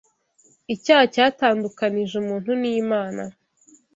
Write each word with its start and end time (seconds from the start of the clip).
Icyaha 0.73 1.03
cyatandukanije 1.13 2.13
umuntu 2.21 2.51
n’Imana 2.61 3.23